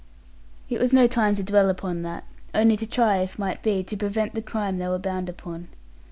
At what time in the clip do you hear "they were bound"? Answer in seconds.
4.79-5.29